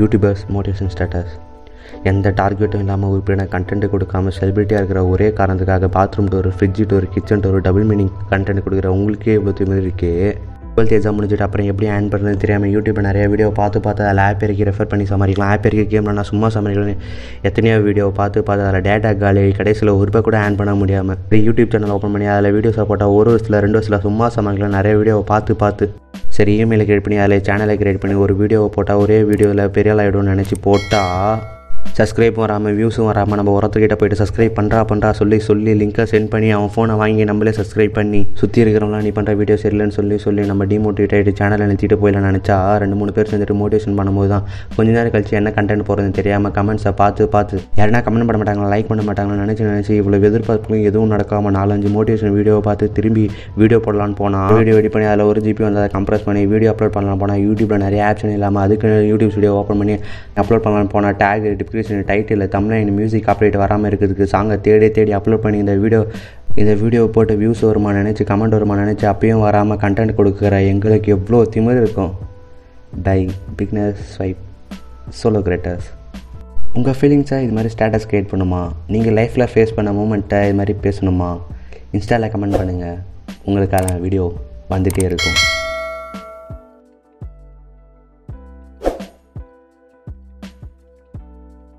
[0.00, 1.32] YouTubers motivation status
[2.02, 7.40] எந்த டார்கெட்டும் இல்லாமல் உறுப்பினர் கண்டென்ட் கொடுக்காம செலிபிரிட்டியாக இருக்கிற ஒரே காரணத்துக்காக bathroom door fridge door kitchen
[7.40, 10.12] door double meaning content கொடுக்குற உங்களுக்கே இவ்வளோ திமிர் இருக்கே.
[10.80, 14.44] டுவெல்த் எக்ஸாம் முடிஞ்சிட்டு அப்புறம் எப்படி ஆன் பண்ணுறது தெரியாமல் யூடியூப்பில் நிறைய வீடியோ பார்த்து பார்த்து அதில் ஆப்
[14.46, 15.50] இறக்கி ரெஃபர் பண்ணி சமாளிக்கலாம்.
[15.54, 17.02] ஆப் இறக்கி கேமில் நான் சும்மா சமாளிக்கலாம்
[17.48, 21.72] எத்தனையோ வீடியோ பார்த்து பார்த்து அதில் டேட்டா காலி கடைசியில் ஒரு ரூபாய் கூட ஆன் பண்ண முடியாமல் யூடியூப்
[21.74, 24.76] சேனல் ஓப்பன் பண்ணி அதில் வீடியோஸை போட்டால் ஒரு வருஷத்தில் ரெண்டு வருஷத்தில் சும்மா சமாளிக்கலாம்.
[24.78, 25.86] நிறைய வீடியோவை பார்த்து பார்த்து
[26.38, 30.02] சரி இமெயிலை கிரியேட் பண்ணி அதில் சேனலை கிரியேட் பண்ணி ஒரு வீடியோவை போட்டால் ஒரே வீடியோவில் பெரிய ஆள்
[30.04, 31.34] ஆகிடும்னு நினச்சி போட்டால்
[31.90, 36.48] சப்ஸ்கிரைப் வராமல் வியூஸும் வராமல் நம்ம ஒருத்தர்கிட்ட போயிட்டு சப்ஸ்கிரைப் பண்ணுறா பண்ணுறா சொல்லி சொல்லி லிங்கை சென்ட் பண்ணி
[36.52, 40.66] அவன் ஃபோனை வாங்கி நம்மளே சப்ஸ்கிரைப் பண்ணி சுற்றி இருக்கிறவங்களாம் நீ பண்ணுற வீடியோ இல்லைன்னு சொல்லி சொல்லி நம்ம
[40.70, 44.44] டிமோட்டிவேட் ஆகிட்டு சேனலை நிறுத்திட்டு போயிடலாம் நினச்சா ரெண்டு மூணு பேர் சேர்ந்துட்டு மோட்டிவேஷன் பண்ணும்போது தான்
[44.76, 48.90] கொஞ்ச நேரம் கழிச்சு என்ன கண்டென்ட் போகிறதுன்னு தெரியாமல் கமெண்ட்ஸை பார்த்து பார்த்து யாருன்னா கமெண்ட் பண்ண மாட்டாங்களா லைக்
[48.90, 54.18] பண்ண மாட்டாங்களா நினச்சி நினச்சி இவ்வளோ எதிர்பார்ப்பும் எதுவும் நடக்காமல் நாலஞ்சு மோட்டிவேஷன் வீடியோவை பார்த்து திரும்பி வீடியோ போடலான்னு
[54.20, 57.42] போனால் வீடியோ எடிட் பண்ணி அதில் ஒரு ஜிபி வந்து அதை கம்ப்ரஸ் பண்ணி வீடியோ அப்லோட் பண்ணலாம் போனால்
[57.46, 59.96] யூடியூப்பில் நிறைய ஆப்ஷன் இல்லாமல் அதுக்கு யூடியூப் வீடியோ ஓப்பன் பண்ணி
[60.40, 65.42] அப்லோட் பண்ணலான்னு போனால் tag description title Tamil music copyright வராமல் இருக்கிறதுக்கு சாங்கை தேடி தேடி அப்லோட்
[65.44, 66.00] பண்ணி இந்த வீடியோ
[66.60, 71.40] இந்த வீடியோ போட்டு வியூஸ் வருமா நினச்சி கமெண்ட் வருமா நினச்சி அப்பயும் வராமல் கண்டென்ட் கொடுக்குற எங்களுக்கு எவ்வளோ
[71.54, 72.12] திமிர் இருக்கும்.
[73.06, 73.18] By
[73.60, 74.40] bigness swipe
[75.20, 75.88] solo creators
[76.78, 78.62] உங்கள் ஃபீலிங்ஸை இது மாதிரி ஸ்டேட்டஸ் க்ரியேட் பண்ணுமா?
[78.94, 81.30] நீங்கள் லைஃப்பில் ஃபேஸ் பண்ண மூமெண்ட்டை இது மாதிரி பேசணுமா?
[81.98, 82.98] இன்ஸ்டாவில் கமெண்ட் பண்ணுங்கள்
[83.46, 84.26] உங்களுக்கான வீடியோ
[84.74, 85.38] வந்துகிட்டே இருக்கும்.